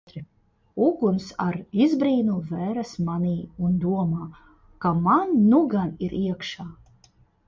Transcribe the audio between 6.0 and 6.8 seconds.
ir iekšā.